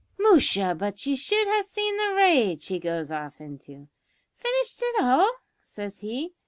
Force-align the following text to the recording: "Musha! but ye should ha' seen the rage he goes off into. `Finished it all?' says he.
"Musha! 0.17 0.73
but 0.75 1.05
ye 1.05 1.15
should 1.15 1.47
ha' 1.47 1.63
seen 1.63 1.95
the 1.97 2.15
rage 2.15 2.65
he 2.65 2.79
goes 2.79 3.11
off 3.11 3.39
into. 3.39 3.87
`Finished 4.43 4.79
it 4.81 5.03
all?' 5.03 5.35
says 5.63 5.99
he. 5.99 6.33